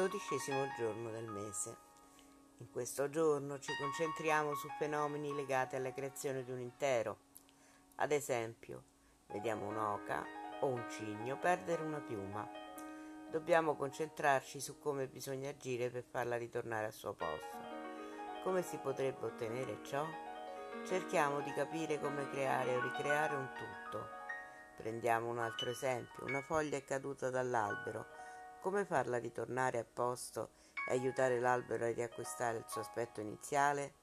Dodicesimo 0.00 0.66
giorno 0.78 1.10
del 1.10 1.26
mese. 1.26 1.76
In 2.60 2.70
questo 2.70 3.10
giorno 3.10 3.58
ci 3.58 3.70
concentriamo 3.78 4.54
su 4.54 4.66
fenomeni 4.78 5.34
legati 5.34 5.76
alla 5.76 5.92
creazione 5.92 6.42
di 6.42 6.50
un 6.50 6.58
intero. 6.58 7.18
Ad 7.96 8.10
esempio, 8.10 8.82
vediamo 9.26 9.66
un'oca 9.68 10.24
o 10.60 10.68
un 10.68 10.86
cigno 10.88 11.38
perdere 11.38 11.82
una 11.82 12.00
piuma. 12.00 12.48
Dobbiamo 13.30 13.76
concentrarci 13.76 14.58
su 14.58 14.78
come 14.78 15.06
bisogna 15.06 15.50
agire 15.50 15.90
per 15.90 16.04
farla 16.04 16.38
ritornare 16.38 16.86
al 16.86 16.94
suo 16.94 17.12
posto. 17.12 17.58
Come 18.42 18.62
si 18.62 18.78
potrebbe 18.78 19.26
ottenere 19.26 19.80
ciò? 19.82 20.06
Cerchiamo 20.86 21.42
di 21.42 21.52
capire 21.52 22.00
come 22.00 22.26
creare 22.30 22.74
o 22.74 22.80
ricreare 22.80 23.36
un 23.36 23.50
tutto. 23.52 24.08
Prendiamo 24.78 25.28
un 25.28 25.40
altro 25.40 25.68
esempio. 25.68 26.24
Una 26.24 26.40
foglia 26.40 26.78
è 26.78 26.84
caduta 26.84 27.28
dall'albero 27.28 28.19
come 28.60 28.84
farla 28.84 29.18
ritornare 29.18 29.78
a 29.78 29.86
posto 29.90 30.50
e 30.88 30.92
aiutare 30.92 31.40
l'albero 31.40 31.84
a 31.84 31.92
riacquistare 31.92 32.58
il 32.58 32.64
suo 32.68 32.82
aspetto 32.82 33.20
iniziale? 33.20 33.94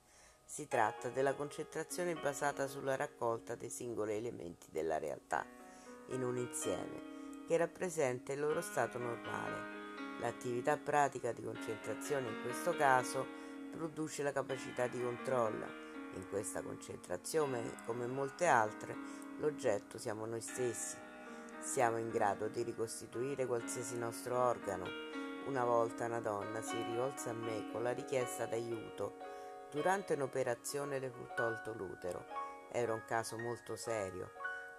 Si 0.43 0.67
tratta 0.67 1.09
della 1.09 1.35
concentrazione 1.35 2.15
basata 2.15 2.67
sulla 2.67 2.95
raccolta 2.95 3.55
dei 3.55 3.69
singoli 3.69 4.13
elementi 4.13 4.67
della 4.71 4.97
realtà 4.97 5.45
in 6.09 6.23
un 6.23 6.37
insieme 6.37 7.45
che 7.47 7.57
rappresenta 7.57 8.33
il 8.33 8.39
loro 8.39 8.61
stato 8.61 8.97
normale. 8.97 10.19
L'attività 10.19 10.77
pratica 10.77 11.31
di 11.31 11.43
concentrazione 11.43 12.27
in 12.27 12.41
questo 12.41 12.75
caso 12.75 13.25
produce 13.71 14.23
la 14.23 14.31
capacità 14.31 14.87
di 14.87 15.01
controllo. 15.01 15.65
In 16.15 16.27
questa 16.29 16.61
concentrazione, 16.61 17.83
come 17.85 18.07
molte 18.07 18.47
altre, 18.47 18.95
l'oggetto 19.37 19.97
siamo 19.97 20.25
noi 20.25 20.41
stessi. 20.41 21.06
Siamo 21.67 21.97
in 21.97 22.09
grado 22.09 22.47
di 22.47 22.63
ricostituire 22.63 23.45
qualsiasi 23.45 23.97
nostro 23.97 24.39
organo. 24.39 24.85
Una 25.47 25.65
volta 25.65 26.05
una 26.05 26.21
donna 26.21 26.61
si 26.61 26.81
rivolse 26.81 27.29
a 27.29 27.33
me 27.33 27.69
con 27.73 27.83
la 27.83 27.91
richiesta 27.91 28.45
d'aiuto. 28.45 29.17
Durante 29.69 30.13
un'operazione 30.13 30.97
le 30.97 31.09
fu 31.09 31.27
tolto 31.35 31.73
l'utero. 31.73 32.25
Era 32.71 32.93
un 32.93 33.03
caso 33.05 33.37
molto 33.37 33.75
serio. 33.75 34.31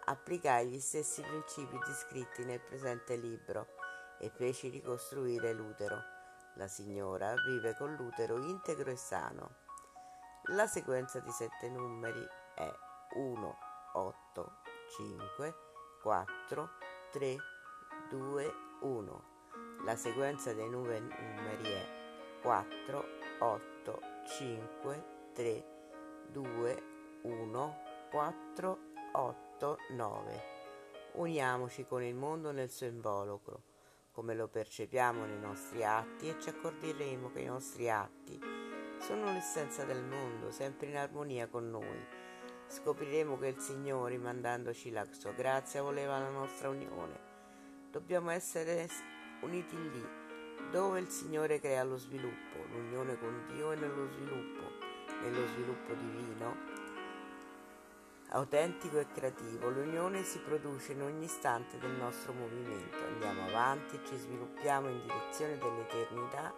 Applicai 0.07 0.69
gli 0.69 0.81
stessi 0.81 1.21
principi 1.21 1.79
descritti 1.87 2.43
nel 2.47 2.63
presente 2.63 3.17
libro 3.17 3.67
e 4.19 4.31
feci 4.31 4.71
ricostruire 4.71 5.53
l'utero. 5.53 6.03
La 6.55 6.69
signora 6.69 7.35
vive 7.47 7.77
con 7.77 7.95
l'utero 7.97 8.39
integro 8.39 8.91
e 8.91 8.97
sano. 8.97 9.57
La 10.55 10.67
sequenza 10.67 11.21
di 11.21 11.31
sette 11.33 11.69
numeri 11.69 12.27
è 12.55 12.73
1, 13.15 13.59
8, 13.93 14.53
5, 14.97 15.68
4, 16.01 16.71
3, 17.11 17.37
2, 18.09 18.55
1. 18.83 19.25
La 19.85 19.97
sequenza 19.97 20.53
dei 20.53 20.69
numeri 20.69 21.65
è 21.65 22.41
4, 22.41 23.05
8, 23.41 24.01
5, 24.25 25.05
3, 25.35 25.65
2, 26.31 26.83
1, 27.23 27.79
4, 28.11 28.79
8, 29.13 29.79
9. 29.91 30.43
Uniamoci 31.15 31.85
con 31.85 32.05
il 32.05 32.15
mondo 32.15 32.53
nel 32.53 32.71
suo 32.71 32.87
involucro, 32.87 33.63
come 34.13 34.35
lo 34.35 34.47
percepiamo 34.47 35.25
nei 35.25 35.41
nostri 35.41 35.85
atti 35.85 36.29
e 36.29 36.41
ci 36.41 36.49
accorgeremo 36.49 37.33
che 37.33 37.41
i 37.41 37.47
nostri 37.47 37.91
atti 37.91 38.39
sono 39.01 39.33
l'essenza 39.33 39.85
del 39.85 40.05
mondo, 40.05 40.53
sempre 40.53 40.87
in 40.87 40.97
armonia 40.97 41.49
con 41.49 41.71
noi 41.71 42.18
Scopriremo 42.71 43.39
che 43.39 43.47
il 43.47 43.59
Signore, 43.61 44.19
mandandoci 44.19 44.91
la 44.91 45.07
sua 45.11 45.33
grazia, 45.33 45.81
voleva 45.81 46.19
la 46.19 46.29
nostra 46.29 46.69
unione. 46.69 47.19
Dobbiamo 47.91 48.29
essere 48.29 48.87
uniti 49.41 49.75
lì, 49.75 50.07
dove 50.71 51.01
il 51.01 51.09
Signore 51.09 51.61
crea 51.61 51.83
lo 51.83 51.97
sviluppo, 51.97 52.59
l'unione 52.71 53.19
con 53.19 53.47
Dio 53.47 53.73
e 53.73 53.77
nello 53.77 54.07
sviluppo, 54.11 54.71
nello 55.23 55.47
sviluppo 55.47 55.95
divino, 55.95 56.57
autentico 58.33 58.99
e 58.99 59.07
creativo. 59.13 59.71
L'unione 59.71 60.23
si 60.23 60.39
produce 60.41 60.93
in 60.93 61.01
ogni 61.01 61.25
istante 61.25 61.79
del 61.79 61.93
nostro 61.93 62.35
movimento. 62.35 62.99
Andiamo 63.03 63.47
avanti 63.47 63.99
ci 64.05 64.15
sviluppiamo 64.15 64.91
in 64.91 65.01
direzione 65.01 65.57
dell'eternità 65.57 66.53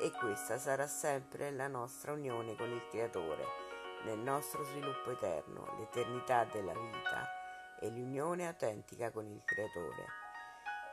e 0.00 0.10
questa 0.12 0.56
sarà 0.56 0.86
sempre 0.86 1.50
la 1.50 1.68
nostra 1.68 2.12
unione 2.12 2.56
con 2.56 2.70
il 2.70 2.82
Creatore 2.88 3.71
nel 4.04 4.18
nostro 4.18 4.64
sviluppo 4.64 5.10
eterno, 5.10 5.76
l'eternità 5.78 6.44
della 6.44 6.72
vita 6.72 7.40
e 7.80 7.88
l'unione 7.90 8.46
autentica 8.46 9.10
con 9.10 9.26
il 9.26 9.42
Creatore. 9.44 10.06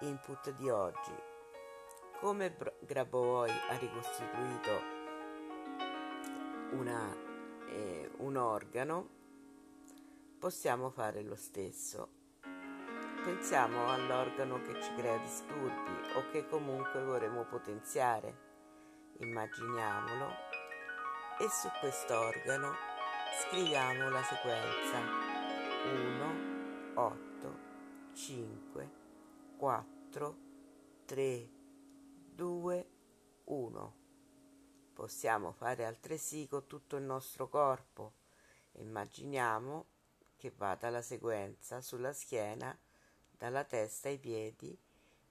Input 0.01 0.51
di 0.55 0.69
oggi. 0.69 1.13
Come 2.19 2.55
Grabovoi 2.81 3.51
ha 3.51 3.77
ricostituito 3.77 4.97
una, 6.71 7.15
eh, 7.67 8.11
un 8.17 8.35
organo, 8.35 9.09
possiamo 10.39 10.89
fare 10.89 11.21
lo 11.21 11.35
stesso. 11.35 12.17
Pensiamo 13.23 13.89
all'organo 13.89 14.61
che 14.61 14.81
ci 14.81 14.93
crea 14.95 15.17
disturbi 15.17 16.13
o 16.15 16.29
che 16.31 16.47
comunque 16.47 17.03
vorremmo 17.03 17.45
potenziare. 17.45 18.47
Immaginiamolo 19.17 20.27
e 21.39 21.49
su 21.49 21.69
quest'organo 21.79 22.88
Scriviamo 23.47 24.09
la 24.09 24.21
sequenza 24.21 24.99
1, 25.85 26.93
8, 26.93 27.59
5, 28.13 28.91
4, 29.55 30.37
3, 31.05 31.49
2, 32.35 32.89
1. 33.45 33.95
Possiamo 34.93 35.53
fare 35.53 35.85
altresì 35.85 36.47
con 36.49 36.67
tutto 36.67 36.97
il 36.97 37.03
nostro 37.03 37.47
corpo. 37.47 38.11
Immaginiamo 38.73 39.85
che 40.35 40.51
vada 40.55 40.89
la 40.89 41.01
sequenza 41.01 41.79
sulla 41.81 42.11
schiena 42.11 42.77
dalla 43.31 43.63
testa 43.63 44.09
ai 44.09 44.19
piedi. 44.19 44.77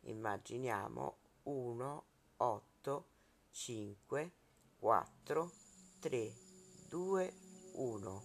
Immaginiamo 0.00 1.18
1, 1.42 2.04
8, 2.38 3.08
5, 3.50 4.32
4, 4.78 5.52
3, 6.00 6.32
2, 6.88 7.32
1. 7.40 7.47
1. 7.78 8.22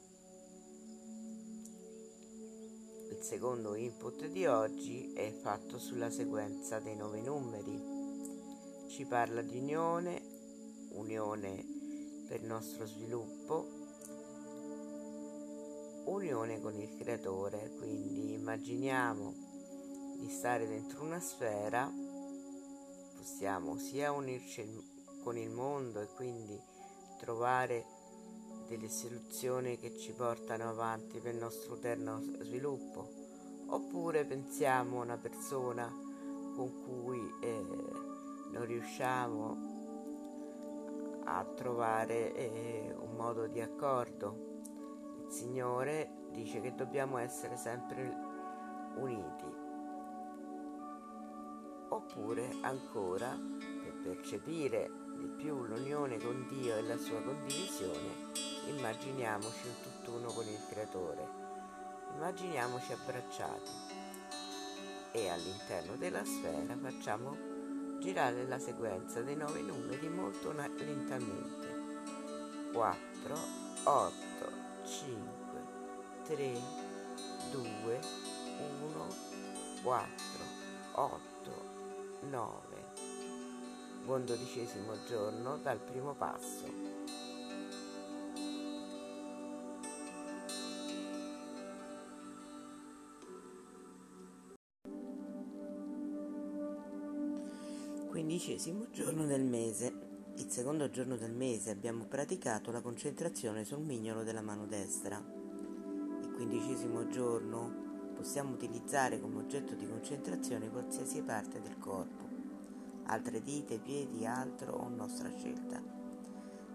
Il 3.12 3.22
secondo 3.22 3.75
input 3.75 4.25
di 4.25 4.48
oggi 4.48 5.13
è 5.13 5.31
fatto 5.31 5.77
sulla 5.77 6.10
sequenza 6.10 6.80
dei 6.80 6.95
nove 6.95 7.22
numeri. 7.22 8.88
Ci 8.88 9.06
parla 9.06 9.44
di 9.44 9.60
unione, 9.60 10.22
unione 10.94 11.63
per 12.27 12.42
il 12.42 12.48
nostro 12.48 12.88
sviluppo, 12.88 13.68
unione 16.06 16.60
con 16.60 16.74
il 16.74 16.95
creatore, 16.98 17.75
quindi 17.77 18.33
immaginiamo 18.33 20.16
di 20.18 20.30
stare 20.30 20.68
dentro 20.68 21.04
una 21.04 21.19
sfera, 21.19 21.88
possiamo 23.16 23.77
sia 23.77 24.12
unirci 24.12 24.66
con 25.22 25.38
il 25.38 25.51
mondo 25.51 26.01
e 26.01 26.07
quindi 26.16 26.60
trovare 27.19 28.01
delle 28.74 28.90
soluzioni 28.90 29.78
che 29.78 29.96
ci 29.96 30.14
portano 30.14 30.68
avanti 30.68 31.20
per 31.20 31.36
il 31.36 31.40
nostro 31.40 31.75
eterno 31.75 32.20
sviluppo, 32.40 33.08
oppure 33.68 34.25
pensiamo 34.25 35.00
a 35.00 35.04
una 35.04 35.18
persona 35.18 35.88
con 36.56 36.84
cui 36.84 37.20
eh, 37.42 37.66
non 38.52 38.66
riusciamo 38.66 39.72
a 41.25 41.46
trovare 41.56 42.34
eh, 42.34 42.96
un 42.98 43.16
modo 43.16 43.46
di 43.46 43.62
accordo. 43.62 44.62
Il 45.24 45.31
Signore 45.31 46.10
dice 46.31 46.60
che 46.60 46.74
dobbiamo 46.74 47.18
essere 47.18 47.56
sempre 47.58 48.12
uniti. 48.96 49.62
Oppure 51.90 52.56
ancora 52.62 53.38
per 53.84 53.94
percepire 54.02 55.02
più 55.28 55.64
l'unione 55.66 56.18
con 56.20 56.46
Dio 56.48 56.75
e 56.75 56.81
la 56.84 56.98
sua 56.98 57.22
condivisione 57.22 58.31
immaginiamoci 58.68 59.68
un 59.68 59.74
tutt'uno 59.81 60.31
con 60.31 60.48
il 60.48 60.60
creatore, 60.70 61.28
immaginiamoci 62.16 62.94
abbracciati 62.94 63.72
e 65.12 65.30
all'interno 65.30 65.96
della 65.96 66.24
sfera 66.24 66.75
facciamo 66.81 67.36
girare 68.00 68.46
la 68.48 68.60
sequenza 68.60 69.22
dei 69.22 69.36
nove 69.36 69.62
numeri 69.62 70.10
molto 70.10 70.52
lentamente. 70.52 71.81
4, 72.74 73.38
8, 73.84 74.14
5, 74.84 75.62
3, 76.24 76.60
2, 77.52 78.00
1, 78.81 79.08
4, 79.84 80.12
8, 80.94 81.22
9. 82.30 82.82
Buon 84.05 84.25
dodicesimo 84.25 84.91
giorno 85.07 85.59
dal 85.63 85.79
primo 85.79 86.13
passo. 86.13 86.65
Quindicesimo 98.09 98.89
giorno 98.91 99.25
del 99.25 99.45
mese. 99.45 99.94
Il 100.35 100.50
secondo 100.50 100.89
giorno 100.89 101.15
del 101.15 101.31
mese 101.31 101.69
abbiamo 101.69 102.03
praticato 102.03 102.71
la 102.71 102.81
concentrazione 102.81 103.63
sul 103.63 103.79
mignolo 103.79 104.23
della 104.23 104.41
mano 104.41 104.65
destra. 104.65 105.15
Il 105.15 106.29
quindicesimo 106.33 107.07
giorno 107.07 108.11
possiamo 108.13 108.51
utilizzare 108.51 109.21
come 109.21 109.38
oggetto 109.38 109.75
di 109.75 109.88
concentrazione 109.88 110.69
qualsiasi 110.69 111.21
parte 111.21 111.61
del 111.61 111.77
corpo, 111.77 112.32
altre 113.05 113.41
dita, 113.41 113.77
piedi, 113.77 114.25
altro 114.25 114.73
o 114.73 114.89
nostra 114.89 115.29
scelta. 115.29 115.81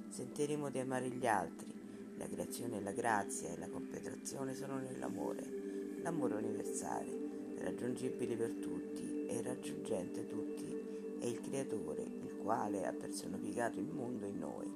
sentiremo 0.08 0.70
di 0.70 0.78
amare 0.78 1.08
gli 1.08 1.26
altri. 1.26 1.74
La 2.18 2.26
creazione 2.26 2.78
e 2.78 2.82
la 2.82 2.92
grazia 2.92 3.50
e 3.50 3.58
la 3.58 3.68
compenetrazione 3.68 4.54
sono 4.54 4.78
nell'amore, 4.78 5.98
l'amore 6.02 6.36
universale, 6.36 7.35
raggiungibile 7.58 8.36
per 8.36 8.54
tutti 8.54 9.26
e 9.26 9.42
raggiungente 9.42 10.26
tutti, 10.26 11.16
è 11.18 11.26
il 11.26 11.40
Creatore, 11.40 12.02
il 12.02 12.36
quale 12.36 12.86
ha 12.86 12.92
personificato 12.92 13.78
il 13.78 13.88
mondo 13.88 14.26
in 14.26 14.38
noi. 14.38 14.72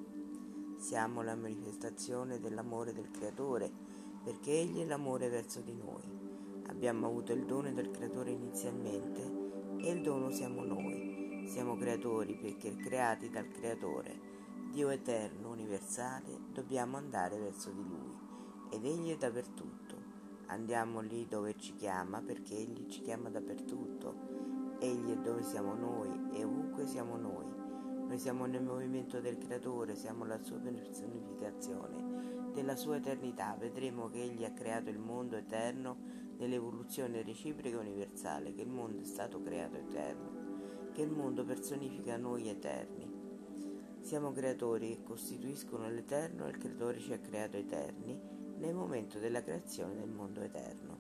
Siamo 0.79 1.23
la 1.23 1.35
manifestazione 1.35 2.41
dell'amore 2.41 2.93
del 2.93 3.11
Creatore, 3.11 3.71
perché 4.25 4.53
Egli 4.53 4.81
è 4.81 4.87
l'amore 4.87 5.29
verso 5.29 5.61
di 5.61 5.75
noi. 5.75 6.03
Abbiamo 6.67 7.07
avuto 7.07 7.33
il 7.33 7.45
dono 7.45 7.73
del 7.73 7.91
Creatore 7.91 8.31
inizialmente 8.31 9.23
e 9.79 9.91
il 9.91 10.03
dono 10.03 10.31
siamo 10.31 10.65
noi. 10.65 11.45
Siamo 11.47 11.77
creatori 11.77 12.37
perché 12.37 12.77
creati 12.77 13.29
dal 13.29 13.51
Creatore, 13.51 14.19
Dio 14.71 14.89
eterno, 14.91 15.51
universale, 15.51 16.39
dobbiamo 16.53 16.97
andare 16.97 17.39
verso 17.39 17.71
di 17.71 17.83
Lui 17.83 18.29
ed 18.71 18.85
Egli 18.85 19.11
è 19.11 19.17
dappertutto. 19.17 19.80
Andiamo 20.51 20.99
lì 21.01 21.29
dove 21.29 21.55
ci 21.57 21.75
chiama 21.77 22.21
perché 22.21 22.57
Egli 22.57 22.89
ci 22.89 23.03
chiama 23.03 23.31
dappertutto. 23.31 24.77
Egli 24.81 25.13
è 25.13 25.17
dove 25.17 25.45
siamo 25.45 25.75
noi 25.75 26.11
e 26.33 26.43
ovunque 26.43 26.89
siamo 26.89 27.17
noi. 27.17 27.47
Noi 28.09 28.19
siamo 28.19 28.47
nel 28.47 28.65
movimento 28.65 29.21
del 29.21 29.39
Creatore, 29.39 29.95
siamo 29.95 30.25
la 30.25 30.43
sua 30.43 30.59
personificazione 30.59 32.51
della 32.53 32.75
sua 32.75 32.97
eternità. 32.97 33.57
Vedremo 33.57 34.09
che 34.09 34.25
Egli 34.25 34.45
ha 34.45 34.53
creato 34.53 34.91
il 34.91 34.99
mondo 34.99 35.37
eterno 35.37 35.97
nell'evoluzione 36.37 37.23
reciproca 37.23 37.77
e 37.77 37.81
universale, 37.81 38.53
che 38.53 38.63
il 38.63 38.71
mondo 38.71 39.03
è 39.03 39.05
stato 39.05 39.41
creato 39.41 39.77
eterno 39.77 40.41
che 40.93 41.03
il 41.03 41.11
mondo 41.11 41.45
personifica 41.45 42.17
noi 42.17 42.49
eterni. 42.49 43.09
Siamo 44.01 44.33
creatori 44.33 44.97
che 44.97 45.03
costituiscono 45.05 45.89
l'eterno 45.89 46.47
e 46.47 46.51
il 46.51 46.59
creatore 46.59 46.99
ci 46.99 47.13
ha 47.13 47.19
creato 47.21 47.57
eterni 47.57 48.40
nel 48.61 48.75
momento 48.75 49.19
della 49.19 49.43
creazione 49.43 49.97
del 49.97 50.11
mondo 50.11 50.43
eterno. 50.43 50.99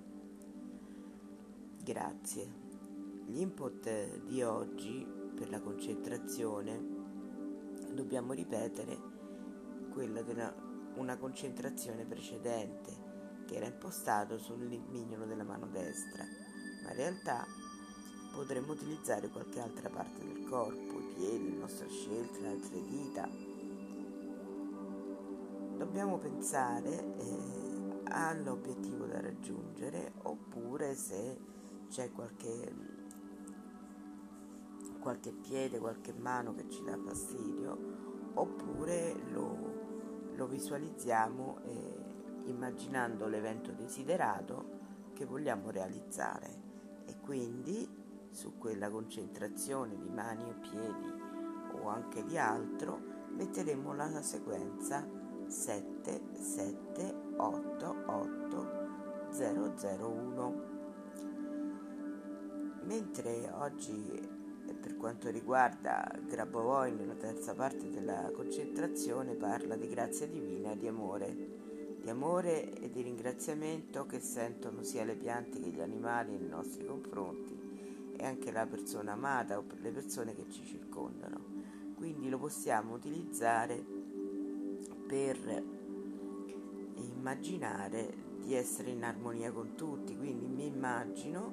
Grazie. 1.82 2.68
Gli 3.26 3.40
input 3.40 4.24
di 4.24 4.42
oggi 4.42 5.06
per 5.34 5.50
la 5.50 5.60
concentrazione 5.60 6.98
dobbiamo 7.92 8.32
ripetere 8.32 8.98
quella 9.92 10.22
di 10.22 10.30
una, 10.30 10.52
una 10.96 11.16
concentrazione 11.18 12.04
precedente 12.06 13.08
che 13.46 13.56
era 13.56 13.66
impostato 13.66 14.38
sul 14.38 14.58
mignolo 14.88 15.26
della 15.26 15.44
mano 15.44 15.66
destra, 15.66 16.24
ma 16.82 16.90
in 16.90 16.96
realtà 16.96 17.44
potremmo 18.32 18.72
utilizzare 18.72 19.28
qualche 19.28 19.60
altra 19.60 19.90
parte 19.90 20.24
del 20.24 20.44
corpo, 20.48 20.98
i 20.98 21.12
piedi, 21.14 21.52
la 21.52 21.60
nostra 21.60 21.88
scelta, 21.88 22.38
le 22.40 22.48
altre 22.48 22.82
dita. 22.86 23.49
Dobbiamo 25.80 26.18
pensare 26.18 27.16
eh, 27.16 28.02
all'obiettivo 28.10 29.06
da 29.06 29.18
raggiungere 29.18 30.12
oppure 30.24 30.94
se 30.94 31.38
c'è 31.88 32.12
qualche, 32.12 32.74
qualche 35.00 35.32
piede, 35.32 35.78
qualche 35.78 36.12
mano 36.12 36.54
che 36.54 36.68
ci 36.68 36.82
dà 36.84 36.98
fastidio 36.98 37.78
oppure 38.34 39.14
lo, 39.30 40.28
lo 40.34 40.46
visualizziamo 40.46 41.60
eh, 41.62 41.94
immaginando 42.50 43.26
l'evento 43.26 43.72
desiderato 43.72 45.12
che 45.14 45.24
vogliamo 45.24 45.70
realizzare. 45.70 46.60
E 47.06 47.16
quindi 47.20 47.88
su 48.28 48.58
quella 48.58 48.90
concentrazione 48.90 49.98
di 49.98 50.10
mani 50.10 50.42
o 50.42 50.58
piedi 50.60 51.12
o 51.72 51.88
anche 51.88 52.22
di 52.22 52.36
altro 52.36 53.00
metteremo 53.30 53.94
la 53.94 54.20
sequenza 54.20 55.19
7 55.50 56.20
7 56.38 57.14
8 57.36 57.96
8 58.06 58.88
001 59.32 60.68
mentre 62.84 63.50
oggi 63.54 64.38
per 64.80 64.96
quanto 64.96 65.28
riguarda 65.28 66.08
Grabovoi 66.24 66.92
nella 66.92 67.14
terza 67.14 67.54
parte 67.54 67.90
della 67.90 68.30
concentrazione 68.32 69.34
parla 69.34 69.74
di 69.74 69.88
grazia 69.88 70.28
divina 70.28 70.70
e 70.70 70.76
di 70.76 70.86
amore 70.86 71.36
di 72.00 72.08
amore 72.08 72.72
e 72.72 72.88
di 72.88 73.02
ringraziamento 73.02 74.06
che 74.06 74.20
sentono 74.20 74.84
sia 74.84 75.02
le 75.02 75.16
piante 75.16 75.58
che 75.58 75.70
gli 75.70 75.80
animali 75.80 76.38
nei 76.38 76.48
nostri 76.48 76.84
confronti 76.84 77.58
e 78.16 78.24
anche 78.24 78.52
la 78.52 78.66
persona 78.66 79.12
amata 79.12 79.58
o 79.58 79.64
le 79.80 79.90
persone 79.90 80.34
che 80.34 80.48
ci 80.48 80.64
circondano. 80.64 81.58
Quindi 81.96 82.30
lo 82.30 82.38
possiamo 82.38 82.94
utilizzare 82.94 83.99
per 85.10 85.64
immaginare 86.94 88.14
di 88.38 88.54
essere 88.54 88.90
in 88.90 89.02
armonia 89.02 89.50
con 89.50 89.74
tutti, 89.74 90.16
quindi 90.16 90.46
mi 90.46 90.66
immagino 90.66 91.52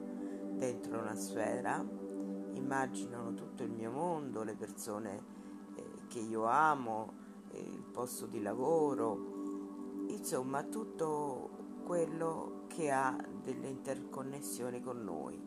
dentro 0.51 0.99
una 0.99 1.15
sfera, 1.15 1.83
immagino 2.53 3.33
tutto 3.33 3.63
il 3.63 3.71
mio 3.71 3.89
mondo, 3.89 4.43
le 4.43 4.53
persone 4.53 5.23
eh, 5.73 5.83
che 6.07 6.19
io 6.19 6.45
amo, 6.45 7.13
eh, 7.49 7.59
il 7.59 7.81
posto 7.81 8.27
di 8.27 8.43
lavoro, 8.43 10.05
insomma 10.09 10.61
tutto 10.61 11.79
quello 11.83 12.65
che 12.67 12.91
ha 12.91 13.17
delle 13.43 13.69
interconnessioni 13.69 14.83
con 14.83 15.03
noi. 15.03 15.41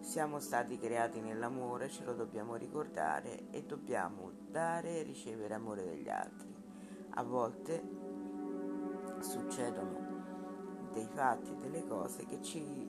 Siamo 0.00 0.40
stati 0.40 0.78
creati 0.78 1.20
nell'amore, 1.20 1.90
ce 1.90 2.04
lo 2.04 2.14
dobbiamo 2.14 2.56
ricordare 2.56 3.50
e 3.50 3.64
dobbiamo 3.64 4.30
dare 4.48 5.00
e 5.00 5.02
ricevere 5.02 5.52
amore 5.52 5.84
degli 5.84 6.08
altri. 6.08 6.51
A 7.14 7.22
volte 7.22 7.82
succedono 9.20 10.90
dei 10.92 11.06
fatti, 11.12 11.54
delle 11.56 11.86
cose 11.86 12.24
che 12.26 12.40
ci, 12.42 12.88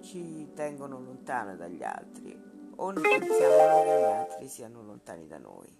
ci 0.00 0.50
tengono 0.54 1.00
lontano 1.00 1.56
dagli 1.56 1.82
altri. 1.82 2.54
O 2.76 2.90
noi 2.92 3.02
pensiamo 3.02 3.82
che 3.82 3.98
gli 3.98 4.04
altri 4.04 4.48
siano 4.48 4.82
lontani 4.82 5.26
da 5.26 5.38
noi. 5.38 5.74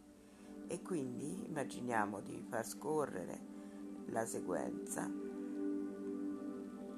E 0.66 0.82
quindi 0.82 1.46
immaginiamo 1.46 2.20
di 2.20 2.44
far 2.48 2.66
scorrere 2.66 3.38
la 4.06 4.24
sequenza 4.24 5.08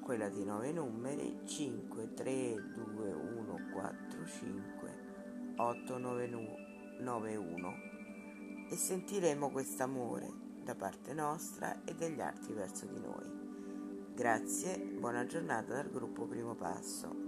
quella 0.08 0.30
di 0.30 0.42
9 0.42 0.72
numeri 0.72 1.40
5 1.44 2.14
3 2.14 2.54
2 2.54 3.12
1 3.12 3.58
4 3.74 4.26
5 4.26 4.98
8 5.54 5.98
9 5.98 6.28
9 7.00 7.36
1 7.36 7.74
e 8.70 8.74
sentiremo 8.74 9.50
quest'amore 9.50 10.47
da 10.68 10.74
parte 10.74 11.14
nostra 11.14 11.82
e 11.86 11.94
degli 11.94 12.20
altri 12.20 12.52
verso 12.52 12.84
di 12.84 13.00
noi. 13.00 14.12
Grazie, 14.14 14.76
buona 14.76 15.24
giornata 15.24 15.72
dal 15.72 15.88
gruppo 15.88 16.26
Primo 16.26 16.54
Passo. 16.54 17.27